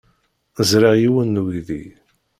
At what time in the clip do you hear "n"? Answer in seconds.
1.37-1.41